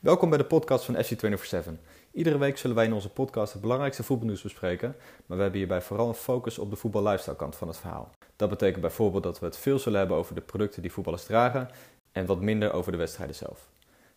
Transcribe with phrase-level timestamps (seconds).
[0.00, 1.80] Welkom bij de podcast van FC 24/7.
[2.12, 5.82] Iedere week zullen wij in onze podcast het belangrijkste voetbalnieuws bespreken, maar we hebben hierbij
[5.82, 8.10] vooral een focus op de voetbal-lifestyle kant van het verhaal.
[8.36, 11.68] Dat betekent bijvoorbeeld dat we het veel zullen hebben over de producten die voetballers dragen
[12.12, 13.68] en wat minder over de wedstrijden zelf.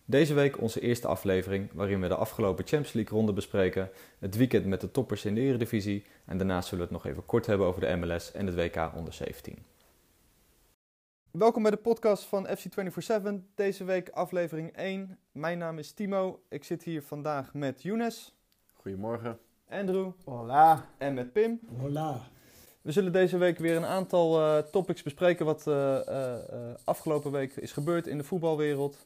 [0.05, 3.89] Deze week onze eerste aflevering, waarin we de afgelopen Champions League ronde bespreken,
[4.20, 7.25] het weekend met de toppers in de Eredivisie en daarnaast zullen we het nog even
[7.25, 9.72] kort hebben over de MLS en het WK onder 17.
[11.38, 13.47] Welkom bij de podcast van FC 24/7.
[13.55, 15.18] Deze week aflevering 1.
[15.32, 16.39] Mijn naam is Timo.
[16.50, 18.36] Ik zit hier vandaag met Younes,
[18.73, 19.39] Goedemorgen.
[19.69, 20.89] Andrew Hola.
[20.97, 21.59] en met Pim.
[21.79, 22.21] Hola.
[22.82, 27.32] We zullen deze week weer een aantal eh, topics bespreken wat eh, eh, eh, afgelopen
[27.32, 28.97] week is gebeurd in de voetbalwereld.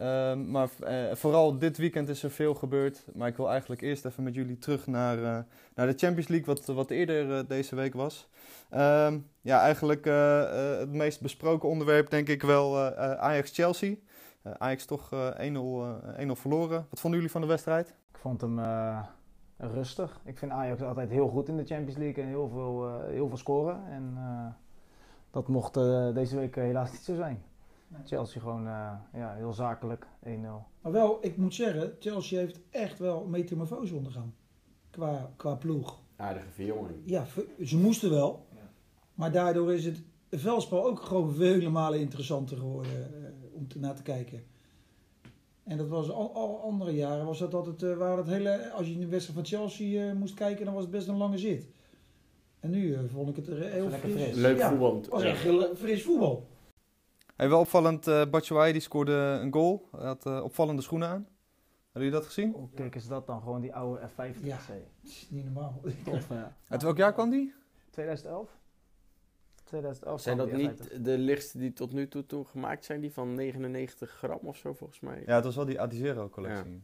[0.00, 3.04] Ehm, maar eh, vooral dit weekend is er veel gebeurd.
[3.14, 5.38] Maar ik wil eigenlijk eerst even met jullie terug naar, eh,
[5.74, 8.28] naar de Champions League, wat, wat eerder eh, deze week was.
[8.70, 10.04] Ehm, ja, eigenlijk
[10.80, 13.96] het meest besproken onderwerp denk ik wel Ajax-Chelsea.
[14.42, 15.84] Ajax toch eh, 1-0
[16.16, 16.86] eh, 1-0 verloren.
[16.90, 17.88] Wat vonden jullie van de wedstrijd?
[17.88, 18.60] Ik vond hem
[19.56, 20.20] rustig.
[20.24, 23.36] Ik vind Ajax altijd heel goed in de Champions League en heel veel, heel veel
[23.36, 23.82] scoren.
[23.90, 24.18] En
[25.30, 25.74] dat mocht
[26.14, 27.42] deze week helaas niet zo zijn.
[28.04, 30.28] Chelsea gewoon eh, ja, heel zakelijk 1-0.
[30.80, 34.34] Maar wel, ik moet zeggen, Chelsea heeft echt wel een metamorfose ondergaan.
[34.90, 36.00] Qua, qua ploeg.
[36.16, 36.96] Aardige verjonging.
[37.04, 37.26] Ja,
[37.64, 38.46] ze moesten wel.
[38.54, 38.70] Ja.
[39.14, 43.94] Maar daardoor is het veldspel ook gewoon vele malen interessanter geworden eh, om te, naar
[43.94, 44.42] te kijken.
[45.64, 48.86] En dat was al, al andere jaren was dat altijd, eh, waren het hele, als
[48.86, 51.38] je in de wedstrijd van Chelsea eh, moest kijken, dan was het best een lange
[51.38, 51.68] zit.
[52.60, 54.22] En nu vond ik het er heel Lekker fris.
[54.22, 54.34] fris.
[54.36, 55.04] Leuk Ja, voetbal.
[55.10, 55.28] was ja.
[55.28, 56.48] echt heel, fris voetbal.
[57.40, 59.88] Hey, wel opvallend, eh Batshuayi die scoorde een goal.
[59.96, 61.28] Hij had eh, opvallende schoenen aan.
[61.92, 62.52] Hebben jullie dat gezien?
[62.52, 63.40] Hoe kijk is dat dan?
[63.42, 64.58] Gewoon die oude F50 Ja.
[65.28, 65.80] Niet normaal.
[66.04, 66.56] Tof, ja.
[66.68, 67.54] Uit welk jaar kwam die?
[67.90, 68.58] 2011?
[69.64, 71.00] 2011 Zijn dat niet F50.
[71.00, 73.00] de lichtste die tot nu toe gemaakt zijn?
[73.00, 75.22] Die van 99 gram of zo volgens mij?
[75.26, 76.72] Ja, het was wel die Adizero collectie.
[76.72, 76.78] Ja,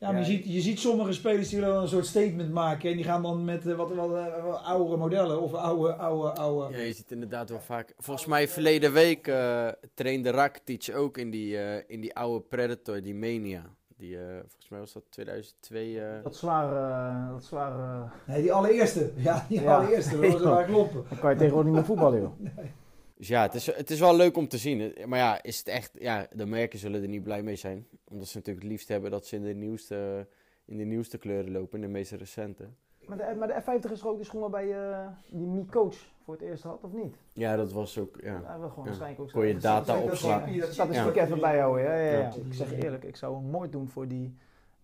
[0.00, 2.90] maar je, Ja, ziet, je ziet sommige spelers die wel een soort statement maken.
[2.90, 5.40] En die gaan dan met eh, wat, wat, eh, wat oudere modellen.
[5.40, 6.76] Of oude, oude, oude.
[6.76, 7.92] Ja, je ziet inderdaad wel vaak.
[7.98, 13.02] Volgens mij verleden week eh, trainde Rakitic ook in die, eh, in die oude Predator,
[13.02, 13.62] die Mania.
[13.98, 16.00] Die, eh, volgens mij was dat 2002.
[16.00, 18.08] eh, Dat zware, eh, dat zware...
[18.26, 19.10] Nee, die allereerste.
[19.16, 19.76] Ja, die Ja.
[19.76, 20.20] allereerste.
[20.20, 21.04] Dat was waar kloppen.
[21.08, 22.32] Dan kan je tegenwoordig niet meer voetballen, joh.
[23.16, 24.94] Dus ja, het is, het is wel leuk om te zien.
[25.06, 27.86] Maar ja, is het echt, ja, de merken zullen er niet blij mee zijn.
[28.04, 30.26] Omdat ze natuurlijk het liefst hebben dat ze in de nieuwste,
[30.64, 32.64] in de nieuwste kleuren lopen, in de meest recente.
[33.06, 36.34] Maar de, maar de F50 is ook die schoen waarbij je die Mi Coach voor
[36.34, 37.16] het eerst had, of niet?
[37.32, 38.40] Ja, dat was ook, ja.
[38.40, 38.84] Ja, wel gewoon Ja.
[38.84, 40.58] waarschijnlijk ook Kon je data Dat- dat- opslaan.
[40.58, 41.24] dat- Statistiek Ja.
[41.24, 42.18] even bijhouden, ja, ja, ja.
[42.18, 42.32] Ja.
[42.34, 44.34] Ik zeg eerlijk, ik zou hem nooit doen voor die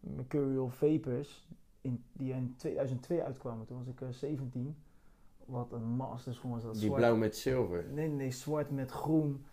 [0.00, 1.46] Mercurial Vapors
[1.80, 3.66] in, die in 2002 uitkwamen.
[3.66, 4.76] Toen was ik eh, 17.
[5.46, 6.72] Wat een masterschoen was dat.
[6.72, 6.96] Die zwart.
[7.00, 7.84] blauw met zilver.
[7.92, 9.44] Nee, nee, zwart met groen.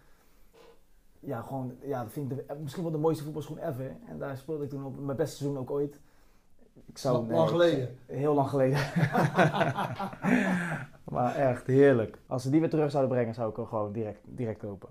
[1.19, 3.95] Ja, gewoon, ja, dat vind ik de- misschien wel de mooiste voetbalschoen ever.
[4.07, 6.00] En daar speelde ik toen op mijn beste seizoen ook ooit.
[6.85, 7.97] Ik zou, Lang- nee, lang ik- geleden.
[8.05, 8.77] Heel lang geleden.
[11.16, 12.17] maar echt heerlijk.
[12.27, 14.89] Als ze die weer terug zouden brengen, zou ik hem gewoon direct, direct kopen.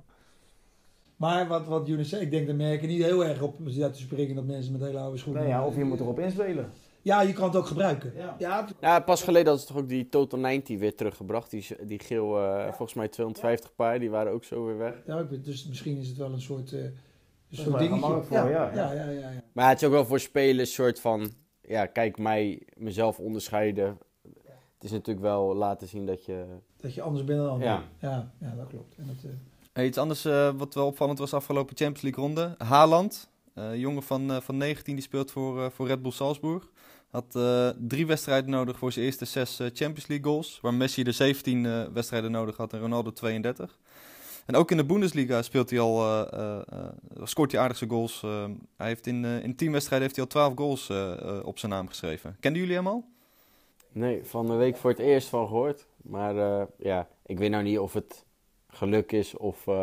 [1.16, 3.98] Maar wat, wat Younes zei, ik denk dat merken niet heel erg op zitten te
[3.98, 5.42] springen dat mensen met hele oude schoenen.
[5.42, 6.70] Nee, ja, of je moet erop inspelen.
[7.02, 8.12] Ja, je kan het ook gebruiken.
[8.16, 8.34] Ja.
[8.38, 11.50] Ja, het- Ja, pas geleden hadden ze toch ook die Total 90 weer teruggebracht.
[11.50, 14.94] Die, die geel, eh, volgens mij 250 paar, die waren ook zo weer weg.
[15.06, 16.92] ja, dus misschien is het wel een soort, eh een
[17.48, 18.22] is soort dingetje.
[18.22, 18.92] voor, ja, ja, ja, ja.
[18.92, 19.42] ja, ja, ja.
[19.52, 21.30] Maar het is ook wel voor spelers soort van,
[21.62, 23.98] ja, kijk mij, mezelf onderscheiden.
[24.74, 26.44] Het is natuurlijk wel laten zien dat je...
[26.76, 27.72] Dat je anders bent dan anderen.
[27.72, 27.82] Ja.
[28.00, 28.96] Ja, ja, dat klopt.
[28.96, 29.30] En dat, eh,
[29.72, 30.22] Hey, iets anders
[30.56, 32.54] wat wel opvallend was afgelopen Champions League ronde.
[32.64, 36.70] Haaland, eh, jongen van, eh, van 19, die speelt voor, eh, voor Red Bull Salzburg.
[37.10, 40.58] Had eh, drie wedstrijden nodig voor zijn eerste zes eh, Champions League goals.
[40.60, 43.78] Waar Messi er 17 eh, wedstrijden nodig had en Ronaldo 32.
[44.46, 46.88] En ook in de Bundesliga speelt hij al, eh, eh, eh,
[47.24, 48.20] scoort hij aardig zijn goals.
[48.76, 50.90] Hij heeft in, in 10 wedstrijden heeft hij al 12 goals
[51.44, 52.36] op zijn naam geschreven.
[52.40, 53.04] Kenden jullie hem al?
[53.92, 55.86] Nee, van de week voor het eerst van gehoord.
[55.96, 58.24] Maar eh, ja, ik weet nou niet of het
[58.68, 59.66] geluk is of...
[59.66, 59.74] eh,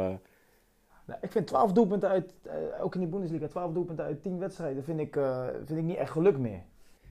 [1.05, 2.33] Nou, ik vind 12 doelpunten uit,
[2.81, 5.97] ook in die Bundesliga, 12 doelpunten uit 10 wedstrijden vind ik, eh, vind ik niet
[5.97, 6.61] echt geluk meer.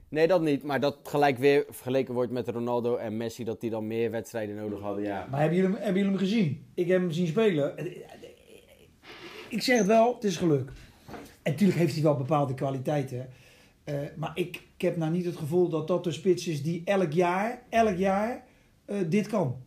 [0.09, 0.63] Nee, dat niet.
[0.63, 4.55] Maar dat gelijk weer vergeleken wordt met Ronaldo en Messi, dat die dan meer wedstrijden
[4.55, 5.27] nodig hadden, ja.
[5.31, 6.65] Maar hebben jullie, hebben jullie hem gezien?
[6.73, 7.73] Ik heb hem zien spelen.
[9.49, 10.71] Ik zeg het wel, het is geluk.
[11.41, 13.29] En natuurlijk heeft hij wel bepaalde kwaliteiten.
[13.83, 16.81] Eh, maar ik, ik heb nou niet het gevoel dat dat de spits is die
[16.85, 18.43] elk jaar, elk jaar
[18.85, 19.63] eh, dit kan.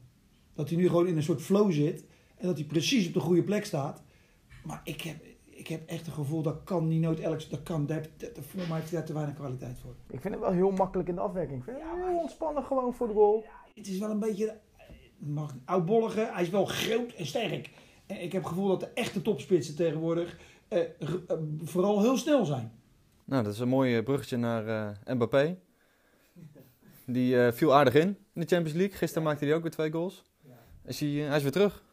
[0.54, 2.04] Dat hij nu gewoon in een soort flow zit.
[2.36, 4.02] En dat hij precies op de goede plek staat.
[4.64, 5.16] Maar ik heb,
[5.68, 7.50] ik heb echt het gevoel dat kan niet nooit elk...
[7.50, 9.94] Dat kan, daar, daar- voor mij heeft hij daar te weinig kwaliteit voor.
[10.10, 11.58] Ik vind hem wel heel makkelijk in de afwerking.
[11.58, 13.44] Ik vind hem Ja, heel ontspannen gewoon voor de goal.
[13.74, 14.58] Het is wel een beetje
[15.18, 16.30] mag, oudbollige.
[16.32, 17.70] Hij is wel groot en sterk.
[18.06, 20.38] En ik heb het gevoel dat de echte topspitsen tegenwoordig
[20.68, 20.88] eh, eh,
[21.62, 22.72] vooral heel snel zijn.
[23.24, 24.66] Nou, dat is een mooi eh, bruggetje naar
[25.06, 25.58] eh Mbappé.
[27.06, 28.96] Die eh, viel aardig in in de Champions League.
[28.96, 30.22] Gisteren maakte hij ook weer twee goals.
[30.84, 31.84] Is hij, hij is weer terug.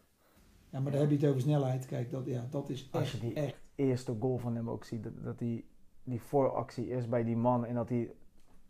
[0.69, 1.85] Ja, maar daar heb je het over snelheid.
[1.85, 3.55] Kijk, dat, ja, dat is echt, echt.
[3.75, 5.65] Eerste goal van hem ook ziet, dat, dat die,
[6.03, 8.11] die vooractie is bij die man en dat hij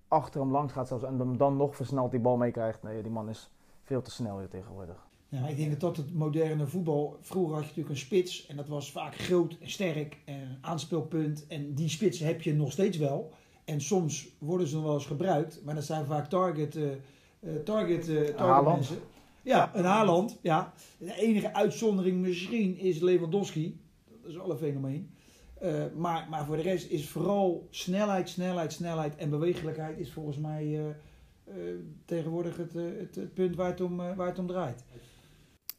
[0.07, 2.84] achter hem langs gaat zelfs en hem dan nog versneld die bal meekrijgt.
[2.84, 3.52] Nee, die man is
[3.84, 5.07] veel te snel hier tegenwoordig.
[5.30, 7.18] Ja, ik denk dat dat het moderne voetbal.
[7.22, 11.48] Vroeger had je natuurlijk een spits en dat was vaak groot en sterk en aanspeelpunt.
[11.48, 13.31] En die spits heb je nog steeds wel.
[13.66, 17.56] En soms worden ze nog wel eens gebruikt, maar dat zijn vaak target, eh, eh,
[17.63, 18.98] target, eh, target mensen.
[19.42, 20.40] Ja, een Haaland.
[20.42, 20.74] Ja.
[20.98, 23.80] De enige uitzondering misschien is Lewandowski.
[24.25, 25.13] Dat is wel een fenomeen.
[25.60, 30.38] Eh, maar, maar voor de rest is vooral snelheid, snelheid, snelheid en bewegelijkheid is volgens
[30.38, 31.75] mij eh, eh,
[32.06, 34.83] tegenwoordig het, het, punt waar het om, waar het om draait.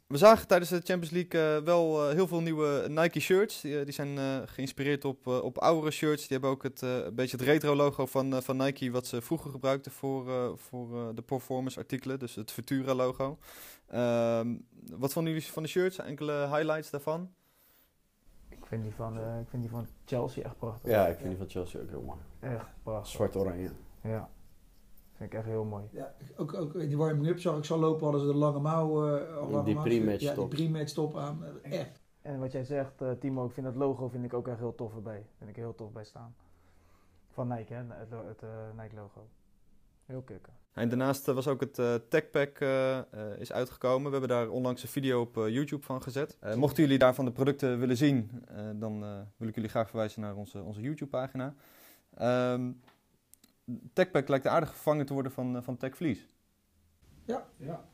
[0.07, 3.61] We zagen tijdens de Champions League wel heel veel nieuwe Nike shirts.
[3.61, 6.21] Die, zijn geïnspireerd op, op oudere shirts.
[6.21, 9.51] Die hebben ook het, een beetje het retro logo van, van Nike, wat ze vroeger
[9.51, 12.19] gebruikten voor, voor de performance artikelen.
[12.19, 13.39] Dus het Futura logo.
[13.87, 14.55] Ehm,
[14.91, 15.99] wat vonden jullie van de shirts?
[15.99, 17.31] Enkele highlights daarvan?
[18.67, 20.91] Ik vind die van, eh, ik vind die van Chelsea echt prachtig.
[20.91, 22.19] Ja, ik vind die van Chelsea ook heel mooi.
[22.41, 23.07] Echt prachtig.
[23.13, 23.71] Zwart-oranje.
[24.01, 24.29] Ja.
[25.13, 25.85] Vind ik echt heel mooi.
[25.91, 29.17] Ja, ook, ook in die warming-up zag ik zo lopen, hadden ze de lange mouw.
[29.17, 31.45] eh, al lange Die pre-match Ja, die pre-match top aan.
[31.63, 32.01] Echt.
[32.23, 34.75] En wat jij zegt, eh, Timo, ik vind het logo vind ik ook echt heel
[34.75, 35.27] tof erbij.
[35.39, 36.35] Vind ik heel tof bij staan.
[37.31, 37.83] Van Nike, hè?
[37.89, 39.27] Het, het eh, Nike logo.
[40.07, 40.53] Heel kicken.
[40.77, 43.05] En daarnaast eh, was ook het eh TechPack eh, eh,
[43.39, 44.05] is uitgekomen.
[44.05, 46.37] We hebben daar onlangs een video op YouTube van gezet.
[46.41, 49.89] Eh, mochten jullie daarvan de producten willen zien, eh, dan eh, wil ik jullie graag
[49.89, 51.55] verwijzen naar onze, onze YouTube-pagina.
[52.15, 52.71] Ehm
[53.93, 56.27] TechPack lijkt aardig vervangen te worden van, van TechVlies.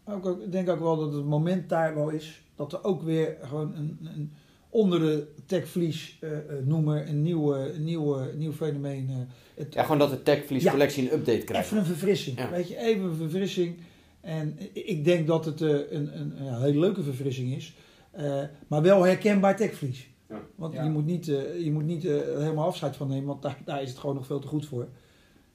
[0.05, 3.03] Ook, ook, ik denk ook wel dat het moment daar wel is dat er ook
[3.03, 4.33] weer gewoon een, een
[4.75, 9.09] onder de techvlies eh eh, noemer een, nieuwe, een nieuwe, nieuw fenomeen.
[9.09, 9.17] eh,
[9.55, 10.71] het, Ja, gewoon dat de Techvlies Ja.
[10.71, 11.65] collectie een update krijgt.
[11.67, 12.39] Even een verfrissing.
[12.39, 12.51] Ja.
[12.51, 13.77] Weet je, even een verfrissing.
[14.21, 17.75] En ik denk dat het eh, een, een, een hele leuke verfrissing is.
[18.11, 20.09] Eh, maar wel herkenbaar techvlies.
[20.29, 20.41] Ja.
[20.55, 20.85] Want Ja.
[20.85, 23.89] je moet niet, eh, je moet niet helemaal afscheid van nemen, want daar, daar is
[23.89, 24.89] het gewoon nog veel te goed voor.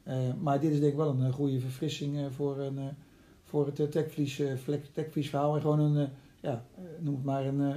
[0.03, 2.83] Eh, maar dit is denk ik wel een goede verfrissing eh, voor, een, eh,
[3.43, 5.55] voor het techvlies, eh, vlek- techvlies verhaal.
[5.55, 6.09] En gewoon een, eh,
[6.41, 6.65] ja,
[6.99, 7.75] noem het maar een, eh,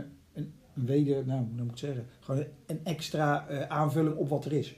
[0.75, 2.07] een, weder, nou, hoe moet ik het zeggen?
[2.21, 4.77] Gewoon een extra eh, aanvulling op wat er is.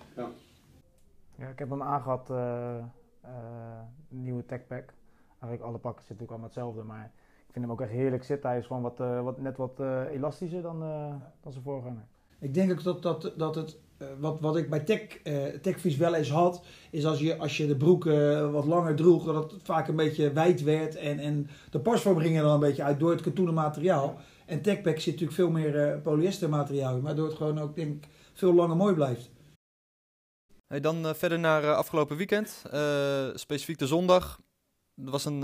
[1.37, 2.77] Ja, ik heb hem aangehad, eh
[3.23, 3.31] eh,
[4.11, 4.93] een nieuwe techpack.
[5.29, 7.13] Eigenlijk alle pakken zitten natuurlijk allemaal hetzelfde, maar
[7.47, 8.51] ik vind hem ook echt heerlijk zitten.
[8.51, 12.05] Hij is gewoon wat, eh, wat, net wat eh, elastischer dan, eh, dan zijn voorganger.
[12.39, 13.79] Ik denk ook dat, dat, dat het,
[14.19, 17.67] wat, wat ik bij tech, eh techvies wel eens had, is als je, als je
[17.67, 21.49] de broek eh, wat langer droeg, dat het vaak een beetje wijd werd en, en
[21.71, 24.17] de pasvorm ging er dan een beetje uit door het katoenen materiaal.
[24.53, 28.05] En techpack zit natuurlijk veel meer eh, polyester materiaal in, waardoor het gewoon ook denk
[28.05, 29.31] ik veel langer mooi blijft.
[30.67, 32.63] Hey, dan eh, verder naar eh, afgelopen weekend.
[33.35, 34.41] Specifiek de zondag.
[34.95, 35.41] Het was een,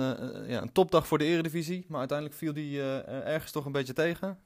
[0.49, 1.85] ja, een topdag voor de eredivisie.
[1.89, 4.39] Maar uiteindelijk viel die ergens toch een beetje tegen.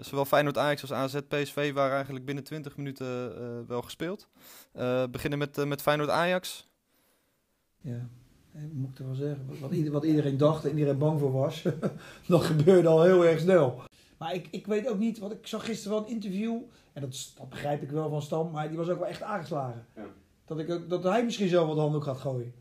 [0.00, 4.28] Zowel Feyenoord Ajax als AZ PSV waren eigenlijk binnen 20 minuten wel gespeeld.
[5.10, 6.68] Beginnen met, met Feyenoord Ajax.
[7.80, 8.08] Ja,
[8.72, 9.46] moet ik er wel zeggen?
[9.48, 11.62] Wat, wat, ieder- wat iedereen dacht en iedereen bang voor was,
[12.28, 13.80] dat gebeurde al heel erg snel.
[14.18, 16.56] Maar ik, ik weet ook niet, want ik zag gisteren wel een interview,
[16.92, 19.86] en dat, dat begrijp ik wel van Stam, maar die was ook wel echt aangeslagen.
[19.96, 20.02] Ja.
[20.44, 22.52] Dat, ik dat hij misschien zelf wat handdoek gaat gooien.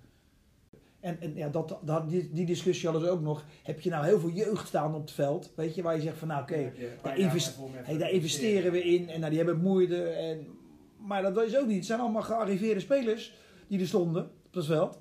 [0.99, 3.43] En, en ja, dat, dat, die, die discussie hadden ze ook nog.
[3.63, 5.51] Heb je nou heel veel jeugd staan op het veld?
[5.55, 6.53] Weet je, waar je zegt van nou oké,
[7.01, 7.55] daar, invest-
[7.85, 10.03] hey, daar investeren we in en nou, die hebben het moeite.
[10.03, 10.47] En,
[10.97, 11.75] maar dat is ook niet.
[11.75, 13.33] Het zijn allemaal gearriveerde spelers
[13.67, 14.97] die er stonden op het veld.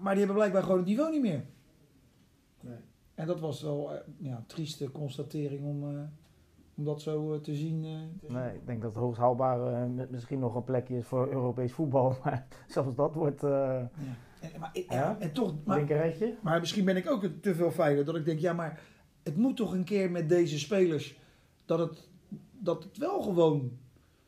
[0.00, 1.44] Maar die hebben blijkbaar gewoon het niveau niet meer.
[2.60, 2.76] Nee.
[3.14, 6.02] En dat was wel eh, ja, een trieste constatering om, eh,
[6.74, 7.84] om dat zo eh, te zien.
[7.84, 8.30] eh.
[8.30, 11.28] Nee, ik denk dat het hoogst haalbaar eh, met misschien nog een plekje is voor
[11.28, 12.16] Europees voetbal.
[12.24, 13.88] Maar zelfs dat wordt eh Ja.
[14.40, 15.86] En, maar, ja, en toch, een maar,
[16.42, 18.04] maar misschien ben ik ook te veel veilig.
[18.06, 18.80] Dat ik denk, ja, maar
[19.22, 21.18] het moet toch een keer met deze spelers.
[21.64, 22.08] Dat het,
[22.52, 23.78] dat het wel gewoon.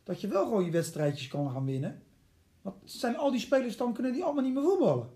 [0.02, 2.02] Dat je wel gewoon je wedstrijdjes kan gaan winnen.
[2.62, 5.08] Want zijn al die spelers dan kunnen die allemaal niet meer voetballen.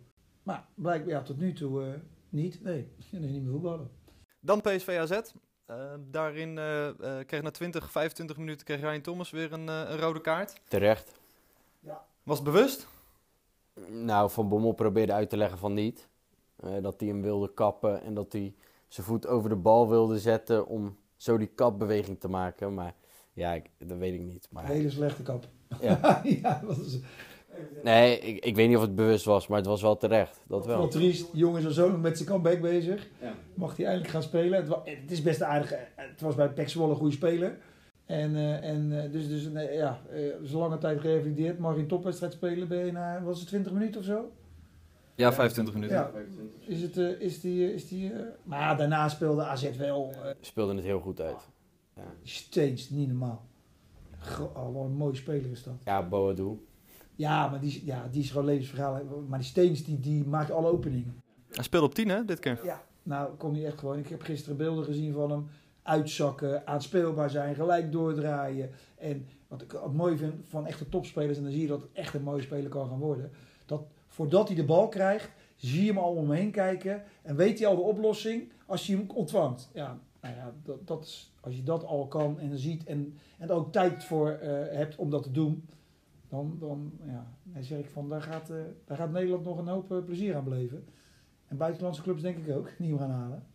[0.43, 1.93] Maar blijkbaar ja, tot nu toe eh,
[2.29, 2.63] niet.
[2.63, 3.91] Nee, kunnen ze niet meer voetballen.
[4.41, 5.21] Dan PSV AZ.
[5.67, 9.83] Eh, daarin eh, eh, kreeg na 20, 25 minuten kreeg Ryan Thomas weer een, eh,
[9.87, 10.61] een rode kaart.
[10.69, 11.13] Terecht.
[12.23, 12.87] Was het bewust?
[13.89, 16.09] Nou, Van Bommel probeerde uit te leggen van niet.
[16.57, 18.55] Eh, dat hij hem wilde kappen en dat hij
[18.89, 22.75] zijn voet over de bal wilde zetten om zo die kapbeweging te maken.
[22.75, 22.95] Maar
[23.33, 24.49] ja, ik, dat weet ik niet.
[24.51, 25.49] Maar, Hele slechte kap.
[25.81, 26.21] ja.
[26.43, 26.99] ja, dat is
[27.83, 30.41] Nee, ik, ik weet niet of het bewust was, maar het was wel terecht.
[30.49, 30.89] Dat wel wel.
[30.89, 31.33] triest.
[31.33, 33.09] Die jongen is al zo met zijn comeback bezig.
[33.21, 33.35] Ja.
[33.55, 34.59] Mag hij eindelijk gaan spelen.
[34.59, 35.73] Het, wa- het is best aardig.
[35.73, 37.59] eh, Het was bij Pek Zwolle een goede speler.
[38.07, 41.59] En, eh, en eh, dus, dus nee, ja, eh is lange tijd gerevalideerd.
[41.59, 44.31] Mag je een topwedstrijd spelen, ben je na, was het 20 minuten of zo?
[45.15, 45.97] Ja, 25 minuten.
[45.97, 46.11] Ja.
[46.67, 50.75] Is, het, eh, is die, is die maar ja, daarna speelde AZ wel eh Speelde
[50.75, 51.49] het heel goed uit.
[51.97, 53.45] Ja, steeds niet normaal.
[54.41, 55.75] Oh, wat een mooie speler is dat.
[55.85, 56.59] ja Boadu.
[57.17, 59.01] Ja, maar die, ja, die is gewoon levensverhaal.
[59.29, 61.23] Maar die Steens, die, die maakt alle openingen.
[61.51, 62.61] Hij speelde op 10 hè, dit keer.
[62.65, 63.99] Ja, nou kon hij echt gewoon.
[63.99, 65.49] Ik heb gisteren beelden gezien van hem.
[65.83, 68.71] Uitzakken, aanspeelbaar zijn, gelijk doordraaien.
[68.99, 71.91] En wat ik ook mooi vind van echte topspelers, en dan zie je dat het
[71.93, 73.31] echt een mooie speler kan gaan worden.
[73.67, 77.03] Dat voordat hij de bal krijgt, zie je hem al om hem heen kijken.
[77.23, 79.71] En weet hij al de oplossing als je hem ontvangt.
[79.75, 83.49] Ja, nou ja, dat, dat is, als je dat al kan en ziet en, en
[83.49, 85.69] er ook tijd voor eh, hebt om dat te doen.
[86.33, 89.67] Dan, dan, ja, dan zeg ik van, daar gaat, eh, daar gaat Nederland nog een
[89.67, 90.89] hoop eh, plezier aan beleven.
[91.49, 93.47] En buitenlandse clubs denk ik ook, nieuw gaan halen.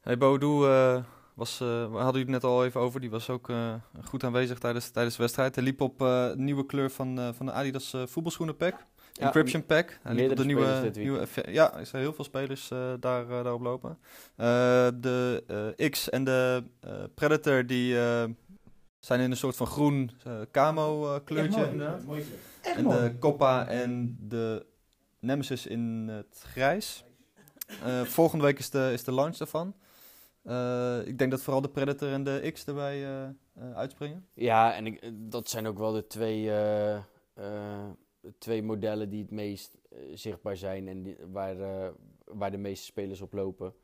[0.00, 1.04] Hey, Boadu eh,
[1.34, 4.58] was, eh, we hadden het net al even over, die was ook eh, goed aanwezig
[4.58, 5.54] tijdens, tijdens de wedstrijd.
[5.54, 8.86] Hij liep op eh, nieuwe kleur van, eh, van de Adidas eh, voetbalschoenen pack.
[9.12, 9.98] Ja, Encryption pack.
[10.04, 13.98] Op de nieuwe, nieuwe Ja, er zijn heel veel spelers eh, daar, daarop lopen.
[14.36, 14.46] Eh,
[14.94, 15.44] de
[15.78, 18.24] eh, X en de eh, Predator die eh,
[18.98, 21.58] zijn in een soort van groen eh, camo eh, kleurtje.
[21.60, 21.70] mooi.
[21.70, 22.02] inderdaad.
[22.62, 23.00] Echt En mooi.
[23.00, 24.66] de Coppa en de
[25.18, 27.04] Nemesis in het grijs.
[27.84, 29.74] Eh, volgende week is de, is de launch daarvan.
[30.42, 33.32] Eh, ik denk dat vooral de Predator en de X erbij eh, eh,
[33.74, 34.26] uitspringen.
[34.34, 36.94] Ja, en ik, dat zijn ook wel de twee, eh,
[37.34, 37.84] eh,
[38.38, 39.78] twee modellen die het meest
[40.14, 41.88] zichtbaar zijn en die, waar, eh,
[42.24, 43.74] waar de meeste spelers op lopen.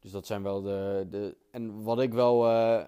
[0.00, 1.06] Dus dat zijn wel de.
[1.10, 2.84] de en wat ik wel eh,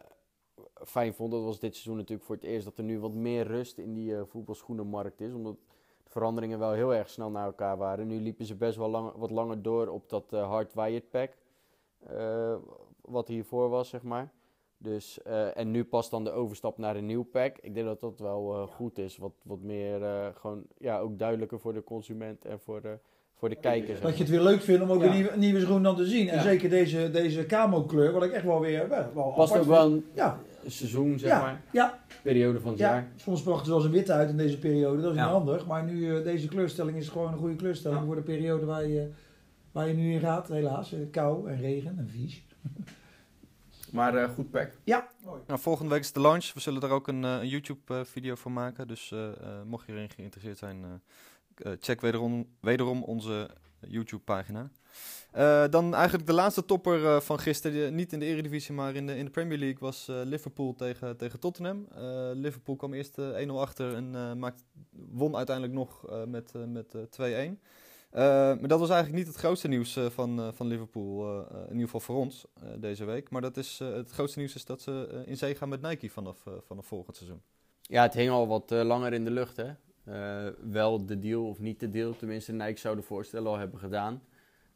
[0.85, 3.47] fijn vond, dat was dit seizoen natuurlijk voor het eerst dat er nu wat meer
[3.47, 5.32] rust in die eh, voetbalschoenenmarkt is.
[5.35, 5.56] Omdat
[6.04, 8.06] de veranderingen wel heel erg snel naar elkaar waren.
[8.06, 11.37] Nu liepen ze best wel lang, wat langer door op dat eh, hard wired pack.
[12.06, 12.56] eh,
[13.02, 14.32] wat hiervoor was, zeg maar.
[14.78, 17.59] Dus, eh, en nu pas dan de overstap naar een nieuw pack.
[17.59, 19.16] Ik denk dat dat wel eh, goed is.
[19.16, 22.99] Wat, wat meer eh, gewoon, ja, ook duidelijker voor de consument en voor de,
[23.42, 23.87] voor de kijker.
[23.88, 25.06] zeg Dat je het weer leuk vindt om ook Ja.
[25.06, 26.28] een, nieuwe, een nieuwe schoen dan te zien.
[26.28, 26.42] En Ja.
[26.42, 29.66] zeker deze, deze camo kleur, wat ik echt wel weer wel, wel Past apart ook
[29.76, 31.61] wel een Ja, seizoen, zeg Ja, maar.
[31.72, 31.99] ja.
[32.22, 32.90] Periode van het ja.
[32.92, 33.08] jaar.
[33.16, 35.22] soms bracht het wel eens een witte uit in deze periode, dat is Ja.
[35.25, 35.66] niet handig.
[35.66, 38.06] Maar nu, eh, deze kleurstelling is gewoon een goede kleurstelling Ja.
[38.06, 39.08] voor de periode waar je,
[39.72, 40.92] waar je nu in gaat, helaas.
[40.92, 42.42] Eh, Kou en regen en vies.
[43.92, 44.70] Maar eh, goed pack.
[45.46, 46.52] Nou, volgende week is de launch.
[46.54, 48.88] We zullen daar ook een, eh, een YouTube-video van maken.
[48.88, 49.32] Dus eh, eh,
[49.66, 50.96] mocht je erin geïnteresseerd zijn, eh, eh,
[51.80, 53.50] check wederom, wederom onze
[53.88, 54.71] YouTube-pagina.
[55.32, 59.06] Eh, dan eigenlijk de laatste topper eh, van gisteren, niet in de Eredivisie, maar in
[59.06, 61.87] de, in de Premier League, was eh, Liverpool tegen, tegen Tottenham.
[61.94, 66.52] Eh, Liverpool kwam eerst eh, 1-0 achter en eh, maakt, won uiteindelijk nog eh, met,
[66.54, 67.59] eh, met eh, 2-1.
[68.11, 71.38] Eh, maar dat was eigenlijk niet het grootste nieuws eh, van, eh, van Liverpool, eh,
[71.50, 73.30] eh, in ieder geval voor ons eh, deze week.
[73.30, 75.82] Maar dat is, eh, het grootste nieuws is dat ze eh, in zee gaan met
[75.82, 77.42] Nike vanaf, eh, vanaf volgend seizoen.
[77.82, 79.71] Ja, het hing al wat eh, langer in de lucht, hè.
[80.04, 83.78] Eh, wel de deal of niet de deal, tenminste Nike zou de voorstellen al hebben
[83.78, 84.23] gedaan.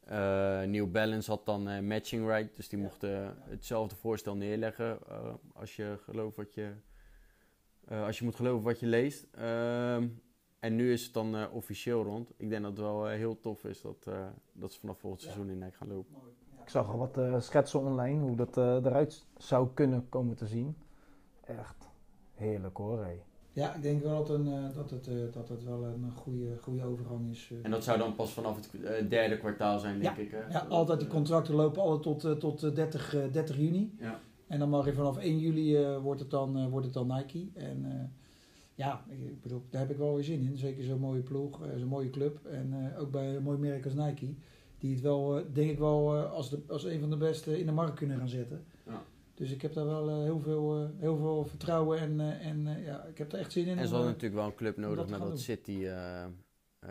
[0.04, 5.34] Eh, New Balance had dan eh, matching right, dus die mochten hetzelfde voorstel neerleggen eh,
[5.54, 6.72] als, je gelooft wat je,
[7.84, 9.26] eh, als je moet geloven wat je leest.
[9.30, 10.08] Ehm,
[10.58, 12.32] en nu is het dan officieel rond.
[12.36, 15.50] Ik denk dat het wel heel tof is dat, eh, dat ze vanaf volgend seizoen
[15.50, 16.16] in Nike gaan lopen.
[16.62, 20.46] Ik zag al wat eh, schetsen online hoe dat eh, eruit zou kunnen komen te
[20.46, 20.76] zien.
[21.40, 21.88] Echt
[22.34, 23.04] heerlijk hoor.
[23.04, 23.22] hé.
[23.56, 26.56] Ja, ik denk wel dat, een, eh, dat, het, eh, dat het wel een goede,
[26.60, 27.48] goede overgang is.
[27.52, 27.58] eh.
[27.62, 30.30] En dat zou dan pas vanaf het derde kwartaal zijn, denk ik.
[30.30, 30.52] Hè?
[30.52, 33.94] Ja, altijd die contracten lopen altijd tot, tot eh, 30, eh, 30 juni.
[33.98, 34.20] Ja.
[34.46, 37.46] En dan mag je vanaf 1 juli wordt, het dan, wordt het dan Nike.
[37.54, 38.10] En
[38.74, 40.56] ja, ik, bedoel, daar heb ik wel weer zin in.
[40.58, 42.46] Zeker zo'n mooie ploeg, zo'n mooie club.
[42.46, 44.34] En ook bij een mooi merk als Nike.
[44.78, 47.72] Die het wel, denk ik wel, als, de, als een van de beste in de
[47.72, 48.64] markt kunnen gaan zetten.
[49.36, 49.44] Ja.
[49.44, 52.82] Dus ik heb daar wel eh, heel, veel, eh, heel veel vertrouwen en, eh, en
[52.84, 53.78] ja, ik heb er echt zin in.
[53.78, 55.88] En ze hadden natuurlijk wel een club nodig nadat City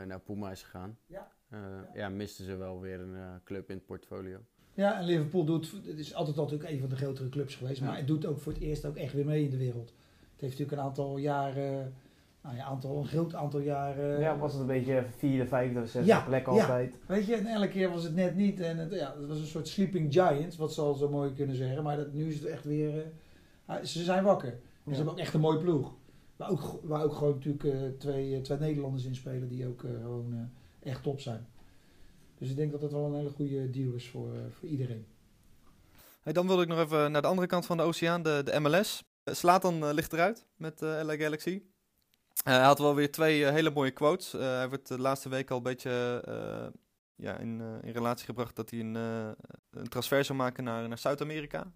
[0.05, 0.97] naar Puma is gegaan.
[1.05, 1.31] Ja.
[1.49, 1.59] Eh,
[1.93, 4.39] ja, misten ze wel weer een club in het portfolio.
[4.73, 7.85] Ja, en Liverpool doet, het is altijd natuurlijk een van de grotere clubs geweest, Ja.
[7.85, 9.89] maar het doet ook voor het eerst ook echt weer mee in de wereld.
[10.31, 11.93] Het heeft natuurlijk een aantal jaren,
[12.45, 14.19] nou ja, aantal, een groot aantal jaren.
[14.19, 16.51] ja, was het een beetje vierde, vijfde, zesde Ja, plek ja.
[16.51, 16.99] altijd.
[17.07, 18.59] Weet je, en elke keer was het net niet.
[18.59, 21.55] En het, ja, het was een soort sleeping giants, wat ze al zo mooi kunnen
[21.55, 21.83] zeggen.
[21.83, 23.05] Maar dat, nu is het echt weer, eh,
[23.65, 24.49] ah, ze zijn wakker.
[24.51, 24.91] En Ja.
[24.91, 25.93] Ze hebben ook echt een mooie ploeg.
[26.35, 29.79] Waar ook, waar ook gewoon natuurlijk eh, twee, eh, twee Nederlanders in spelen die ook
[29.79, 30.33] gewoon
[30.81, 31.47] eh, echt top zijn.
[32.37, 35.05] Dus ik denk dat dat wel een hele goede deal is voor, eh, voor iedereen.
[36.21, 38.59] Hey, dan wilde ik nog even naar de andere kant van de oceaan, de, de
[38.59, 39.03] MLS.
[39.23, 41.61] Slatan eh, ligt eruit met eh LA Galaxy.
[42.43, 44.33] Eh, hij had wel weer twee eh, hele mooie quotes.
[44.33, 46.23] Eh, hij werd de laatste week al een beetje
[47.15, 51.71] ja, in, in relatie gebracht dat hij een, een transfer zou maken naar, naar Zuid-Amerika.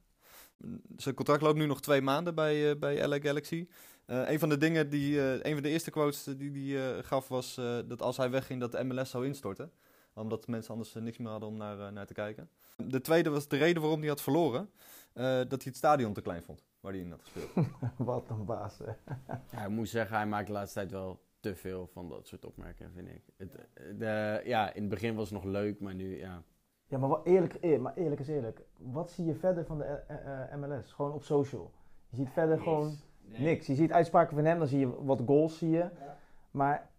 [0.97, 3.67] Zijn contract loopt nu nog twee maanden bij, bij LA Galaxy.
[4.07, 7.55] Uh, een van de dingen die, uh, van de eerste quotes die hij gaf was
[7.87, 9.71] dat als hij wegging dat de MLS zou instorten.
[10.13, 12.49] Omdat mensen anders niks meer hadden om naar, naar te kijken.
[12.75, 14.69] De tweede was de reden waarom hij had verloren.
[15.13, 17.67] dat hij het stadion te klein vond waar hij in had gespeeld.
[17.97, 18.77] Wat een baas.
[18.77, 19.13] Hè?
[19.51, 22.45] ja, ik moet zeggen, hij maakt de laatste tijd wel te veel van dat soort
[22.45, 23.23] opmerkingen, vind ik.
[23.37, 23.51] Het,
[23.99, 26.43] de, ja, in het begin was het nog leuk, maar nu, ja.
[26.85, 28.61] Ja, maar, wat eerlijk, maar eerlijk is eerlijk.
[28.77, 30.17] Wat zie je verder van de uh,
[30.59, 30.91] uh, MLS?
[30.91, 31.71] Gewoon op social.
[32.09, 32.63] Je ziet verder niks.
[32.63, 33.41] gewoon nee.
[33.41, 33.67] niks.
[33.67, 35.77] Je ziet uitspraken van hem, dan zie je wat goals zie je.
[35.77, 36.17] Ja.
[36.51, 36.89] Maar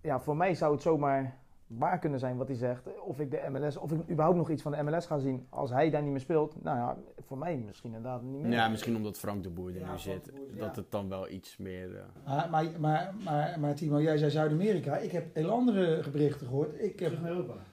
[0.00, 3.00] ja, voor mij zou het zomaar waar kunnen zijn wat hij zegt.
[3.00, 5.70] Of ik de MLS, of ik überhaupt nog iets van de MLS ga zien als
[5.70, 6.62] hij daar niet meer speelt.
[6.62, 8.52] Nou ja, voor mij misschien inderdaad niet meer.
[8.52, 10.32] Ja, misschien omdat Frank de Boer er ja, nu zit.
[10.58, 11.90] dat het dan wel iets meer...
[11.90, 12.00] Uh...
[12.24, 14.96] Ah, maar, maar, maar, maar Timo, jij zei Zuid-Amerika.
[14.96, 16.82] Ik heb heel andere berichten gehoord.
[16.82, 17.18] Ik heb,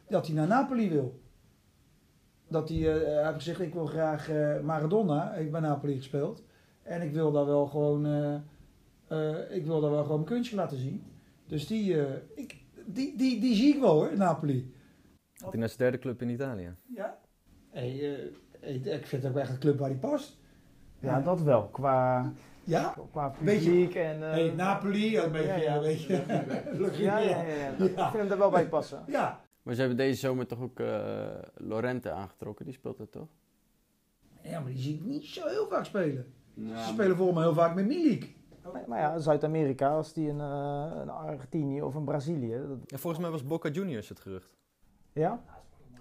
[0.08, 1.20] dat hij naar Napoli wil.
[2.48, 5.34] Dat hij, uh, hij heeft gezegd, ik wil graag uh, Maradona.
[5.34, 6.44] Ik ben Napoli gespeeld.
[6.82, 8.06] En ik wil daar wel gewoon...
[9.50, 11.04] ik wil daar wel gewoon mijn kunstje laten zien.
[11.48, 11.96] Dus die...
[12.36, 14.74] ik, die, die, die zie ik wel hoor, Napoli.
[15.34, 16.76] Gaat hij naar zijn derde club in Italië?
[16.96, 17.20] Ja.
[17.70, 17.94] Hey,
[18.62, 20.40] uh, ik vind het ook echt een club waar hij past.
[21.00, 21.24] Ja, ja.
[21.24, 21.68] dat wel.
[21.68, 22.32] Qua,
[22.64, 22.96] ja?
[23.12, 24.20] qua publiek en...
[24.20, 25.48] Uh, hey, Napoli, een beetje...
[25.48, 25.76] Ja, ja.
[25.76, 25.82] Een
[26.78, 29.04] beetje ja, ja, ja, Ik vind hem er wel bij passen.
[29.08, 29.42] Ja.
[29.62, 33.28] Maar ze hebben deze zomer toch ook uh, Lorente aangetrokken, die speelt het toch?
[34.42, 36.34] Ja, maar die zie ik niet zo heel vaak spelen.
[36.56, 38.36] Ze spelen volgens mij heel vaak met Milik.
[38.74, 42.58] Maar, maar ja, Zuid-Amerika, als die een, uh, een Argentinië of een Brazilië.
[42.68, 42.78] Dat...
[42.86, 44.56] Ja, volgens mij was Boca Juniors het gerucht.
[45.14, 45.44] Ja?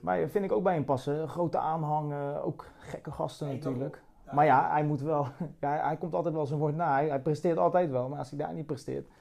[0.00, 1.28] Maar vind ik ook bij hem passen.
[1.28, 4.02] Grote aanhang, ook gekke gasten natuurlijk.
[4.32, 5.26] Maar ja, hij moet wel.
[5.60, 6.92] Ja, hij komt altijd wel zijn woord na.
[6.92, 8.08] Hij, hij, presteert altijd wel.
[8.08, 9.16] Maar als hij daar niet presteert, ben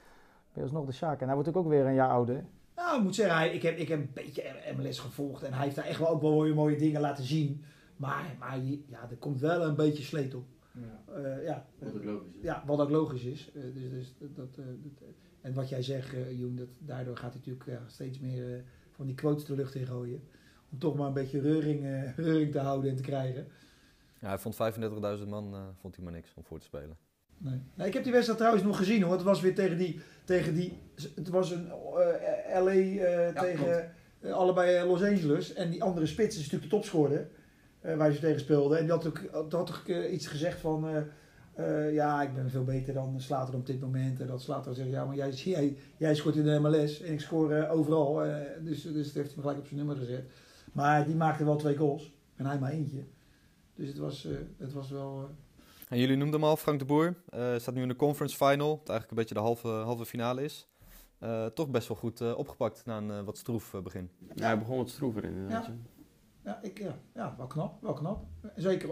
[0.52, 1.20] je alsnog de Sjaak.
[1.20, 2.44] En hij wordt ook weer een jaar ouder.
[2.76, 5.42] Nou, ik moet zeggen, ik heb, ik heb een beetje MLS gevolgd.
[5.42, 7.64] En hij heeft daar echt wel ook wel mooie, mooie dingen laten zien.
[7.96, 10.44] Maar, maar ja, er komt wel een beetje sleet op.
[10.80, 11.18] Ja.
[11.18, 11.66] Uh, ja.
[11.78, 12.42] Wat ook logisch is.
[12.42, 13.50] Ja, wat ook logisch is.
[13.54, 15.08] Uh, dus, dus dat, dat, dat,
[15.40, 19.14] en wat jij zegt, uh, Joen, dat, daardoor gaat hij natuurlijk steeds meer van die
[19.14, 20.22] quotes de lucht in gooien.
[20.70, 21.80] Om toch maar een beetje reuring,
[22.16, 23.46] reuring te houden en te krijgen.
[24.20, 24.54] Ja, hij vond
[25.20, 26.96] 35.000 man vond hij maar niks om voor te spelen.
[27.38, 27.62] Nee.
[27.74, 29.12] Nou, ik heb die wedstrijd trouwens nog gezien hoor.
[29.12, 30.00] Het was weer tegen die.
[30.24, 30.78] Tegen die
[31.14, 31.66] het was een
[32.54, 35.52] LA ja, tegen allebei Los Angeles.
[35.52, 37.28] En die andere spits is natuurlijk de topscorer.
[37.82, 38.78] Uh, waar ze tegen speelden.
[38.78, 40.88] En die had ook, had ook uh, iets gezegd van...
[41.58, 44.20] Uh, ja, ik ben veel beter dan Slater op dit moment.
[44.20, 47.20] En dat Slater zegt, ja, maar jij, jij, jij scoort in de MLS en ik
[47.20, 48.14] scoor overal.
[48.60, 50.30] dus, dus dat heeft hij me gelijk op zijn nummer gezet.
[50.72, 52.12] Maar die maakte wel twee goals.
[52.36, 53.04] En hij maar eentje.
[53.74, 55.30] Dus het was, het was wel...
[55.88, 57.14] En jullie noemden hem al, Frank de Boer.
[57.56, 58.68] staat nu in de conference final.
[58.68, 60.68] Dat eigenlijk een beetje de halve, halve finale is.
[61.54, 64.10] toch best wel goed opgepakt na een wat stroef begin.
[64.34, 65.66] Ja, hij begon wat stroever inderdaad.
[65.66, 65.72] Ja.
[66.44, 68.24] Ja, ik, ja, ja, wel knap, wel knap.
[68.56, 68.88] Zeker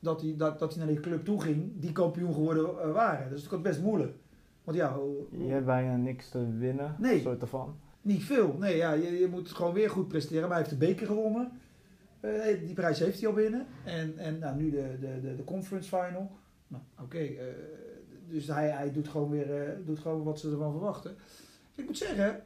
[0.00, 3.30] dat hij, dat, dat hij naar die club toe ging, die kampioen geworden uh, waren.
[3.30, 4.16] Dus het was best moeilijk.
[4.64, 4.96] Want ja...
[5.30, 7.78] Je hebt bijna niks te winnen, nee, soort ervan.
[8.02, 8.56] Niet veel.
[8.58, 10.48] Nee, ja, je, je moet gewoon weer goed presteren.
[10.48, 11.52] Maar hij heeft de beker gewonnen.
[12.20, 13.66] Uh, die prijs heeft hij al binnen.
[13.84, 16.30] En, en nou, nu de, de, de, de conference final.
[16.66, 17.02] Nou, oké.
[17.02, 17.40] Okay, uh,
[18.28, 21.16] dus hij, hij doet, gewoon weer, doet gewoon wat ze ervan verwachten.
[21.74, 22.42] Ik moet zeggen,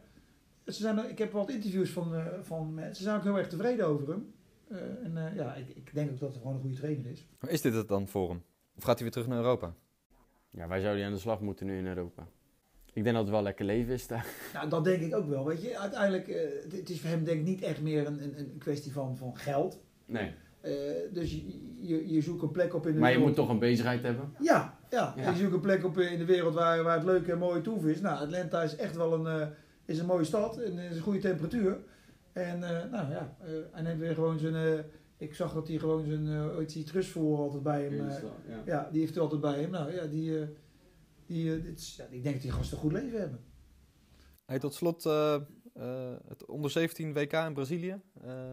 [0.66, 2.96] ze zijn, ik heb wat interviews van, uh, van mensen.
[2.96, 4.32] Ze zijn ook heel erg tevreden over hem.
[4.68, 7.26] Uh, en uh, ja, ik, ik, denk ook dat het gewoon een goede trainer is.
[7.40, 8.42] Maar is dit het dan voor hem?
[8.76, 9.74] Of gaat hij weer terug naar Europa?
[10.50, 12.26] Ja, wij zouden aan de slag moeten nu in Europa.
[12.92, 14.26] Ik denk dat het wel lekker leven is daar.
[14.54, 15.44] Nou, dat denk ik ook wel.
[15.44, 16.36] Weet je, uiteindelijk, uh,
[16.70, 19.36] het is voor hem denk ik niet echt meer een, een, een kwestie van, van
[19.36, 19.80] geld.
[20.06, 20.34] Nee.
[21.12, 21.32] dus
[21.80, 24.34] je, je, zoekt een plek op in de Maar je moet toch een bezigheid hebben?
[24.40, 25.14] Ja, ja.
[25.16, 25.30] ja.
[25.30, 27.84] je zoekt een plek op in de wereld waar, waar het leuk en mooi toef
[27.84, 28.00] is.
[28.00, 29.52] Nou, Atlanta is echt wel een
[29.84, 31.78] is een mooie stad en is een goede temperatuur.
[32.34, 34.54] En uh, nou ja, uh, hij neemt weer gewoon zijn.
[34.54, 34.84] Uh,
[35.16, 36.26] ik zag dat hij gewoon zijn.
[36.26, 37.96] Uh, iets voor altijd bij hem.
[37.96, 38.62] ja.
[38.64, 38.88] ja.
[38.90, 39.70] die heeft hij altijd bij hem.
[39.70, 40.48] Nou ja, die.
[41.26, 43.40] die dit ja, ik denk dat die gasten een goed leven hebben.
[44.44, 45.04] Hey, tot slot
[46.28, 48.00] het onder 17 WK in Brazilië.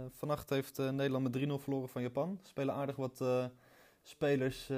[0.09, 2.39] vannacht heeft Nederland met 3-0 verloren van Japan.
[2.43, 3.23] Spelen aardig wat
[4.01, 4.71] spelers,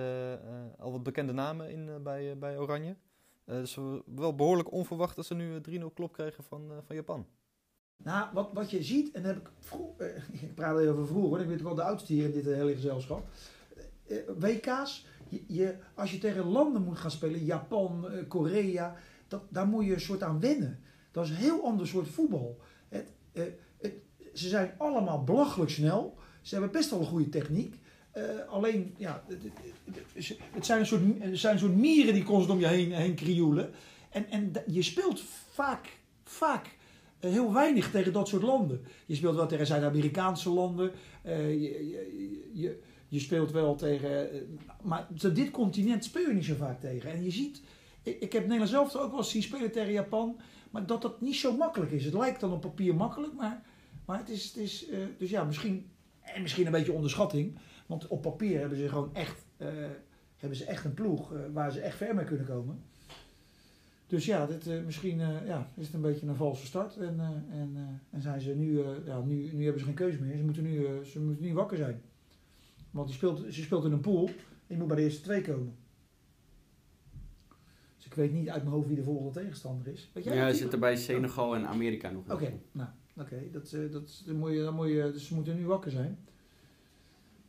[0.77, 2.95] al wat bekende namen in bij, bij Oranje.
[3.45, 6.95] Uh, dus wel behoorlijk onverwacht dat ze nu 3-0 eh, klop kregen van, uh, van
[6.95, 7.25] Japan.
[8.03, 11.47] Nou, wat, wat je ziet, en heb ik, vroeg, uh, ik praat even vroeger, ik
[11.47, 13.27] weet wel de oudste hier in dit hele gezelschap.
[14.37, 18.95] WK's, je, je, als je tegen landen moet gaan spelen, Japan, Korea,
[19.27, 20.79] dat, daar moet je een soort aan wennen.
[21.11, 22.57] Dat is een heel ander soort voetbal.
[22.89, 23.59] Het, het,
[24.33, 26.17] ze zijn allemaal belachelijk snel.
[26.41, 27.79] Ze hebben best wel een goede techniek.
[28.17, 29.23] Uh, alleen, ja,
[30.53, 33.71] het, zijn een soort, zijn een soort mieren die constant om je heen, heen krioelen.
[34.09, 36.75] En, en je speelt vaak, vaak
[37.21, 38.81] uh, heel weinig tegen dat soort landen.
[39.05, 40.91] Je speelt wel tegen Zuid-Amerikaanse landen.
[41.25, 44.31] Uh, je, je, je, je speelt wel tegen.
[44.31, 44.41] eh,
[44.81, 47.11] maar dit continent speel je niet zo vaak tegen.
[47.11, 47.61] En je ziet,
[48.03, 50.39] ik, ik heb Nederland zelf ook wel eens zien spelen tegen Japan.
[50.71, 52.05] Maar dat dat niet zo makkelijk is.
[52.05, 53.63] Het lijkt dan op papier makkelijk, maar,
[54.05, 54.45] maar het is.
[54.45, 55.91] Het is eh, dus ja, misschien.
[56.21, 57.57] En misschien een beetje onderschatting.
[57.93, 59.45] Want op papier hebben ze gewoon echt.
[59.57, 59.67] eh,
[60.37, 62.81] hebben ze echt een ploeg eh, waar ze echt ver mee kunnen komen.
[64.07, 66.97] Dus ja, dit, eh, misschien ja, is het een beetje een valse start.
[66.97, 67.19] En,
[67.51, 70.37] en, en zijn ze nu, ja, nu, nu hebben ze geen keuze meer.
[70.37, 72.01] Ze moeten nu, ze moeten nu wakker zijn.
[72.91, 74.27] Want die speelt, ze speelt in een pool.
[74.27, 74.33] En
[74.67, 75.75] je moet bij de eerste twee komen.
[77.95, 80.09] Dus ik weet niet uit mijn hoofd wie de volgende tegenstander is.
[80.13, 80.63] Weet jij Ja, dat, hij Pieter?
[80.63, 82.31] zit er bij Senegal en Amerika nog.
[82.31, 83.41] Oké, nou, oké.
[83.51, 86.17] Dat, dat, dan moet je, dan moet je, dus ze moeten nu wakker zijn.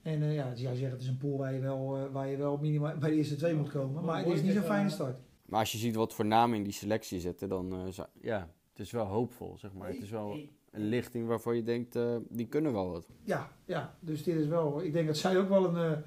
[0.05, 2.29] En eh, ja, dus jij zegt het is een pool waar je wel, eh, waar
[2.29, 4.05] je wel minimaal bij de eerste twee moet komen.
[4.05, 5.17] Maar het is niet zo'n fijne start.
[5.45, 8.49] Maar als je ziet wat voor namen in die selectie zitten, dan uh, zou, ja,
[8.71, 9.89] het is wel hoopvol, zeg maar.
[9.89, 10.37] Het is wel
[10.71, 13.07] een lichting waarvan je denkt, uh, die kunnen wel wat.
[13.23, 15.99] Ja, ja, dus dit is wel, ik denk dat zij ook wel een, uh,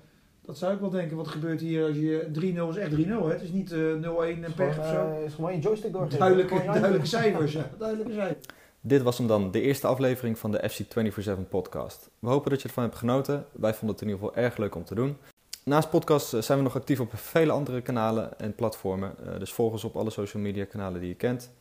[0.41, 3.31] dat zij ook wel denken, wat gebeurt hier als je 3-0 is echt 3-0 hè.
[3.31, 3.93] Het is niet uh,
[4.37, 5.13] 0-1 en pech of zo.
[5.13, 6.25] Het is gewoon één joystick doorgegeven.
[6.25, 7.69] Duidelijke, duidelijke cijfers, ja.
[7.77, 8.45] Duidelijke cijfers.
[8.87, 12.09] Dit was hem dan, de eerste aflevering van de FC 24-7 podcast.
[12.19, 13.45] We hopen dat je ervan hebt genoten.
[13.51, 15.17] Wij vonden het in ieder geval erg leuk om te doen.
[15.63, 19.15] Naast podcast zijn we nog actief op vele andere kanalen en platformen.
[19.39, 21.51] Dus volg ons op alle social media kanalen die je kent.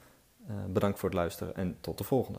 [0.68, 2.38] Bedankt voor het luisteren en tot de volgende.